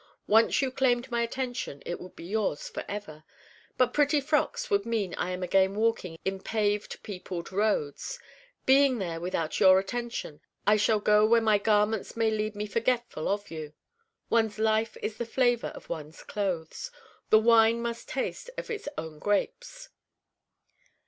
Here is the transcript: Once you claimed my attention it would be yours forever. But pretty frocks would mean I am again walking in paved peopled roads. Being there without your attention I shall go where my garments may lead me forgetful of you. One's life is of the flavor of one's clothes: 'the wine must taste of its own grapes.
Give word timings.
Once 0.25 0.63
you 0.63 0.71
claimed 0.71 1.11
my 1.11 1.21
attention 1.21 1.83
it 1.85 1.99
would 1.99 2.15
be 2.15 2.23
yours 2.23 2.67
forever. 2.67 3.23
But 3.77 3.93
pretty 3.93 4.19
frocks 4.19 4.67
would 4.71 4.83
mean 4.83 5.13
I 5.13 5.29
am 5.29 5.43
again 5.43 5.75
walking 5.75 6.17
in 6.25 6.39
paved 6.41 7.03
peopled 7.03 7.51
roads. 7.51 8.19
Being 8.65 8.97
there 8.97 9.19
without 9.21 9.59
your 9.59 9.77
attention 9.77 10.41
I 10.65 10.75
shall 10.75 10.99
go 10.99 11.23
where 11.27 11.39
my 11.39 11.59
garments 11.59 12.17
may 12.17 12.31
lead 12.31 12.55
me 12.55 12.65
forgetful 12.65 13.27
of 13.27 13.51
you. 13.51 13.73
One's 14.27 14.57
life 14.57 14.97
is 15.03 15.11
of 15.11 15.17
the 15.19 15.25
flavor 15.27 15.67
of 15.67 15.87
one's 15.87 16.23
clothes: 16.23 16.89
'the 17.29 17.37
wine 17.39 17.79
must 17.79 18.09
taste 18.09 18.49
of 18.57 18.71
its 18.71 18.87
own 18.97 19.19
grapes. 19.19 19.89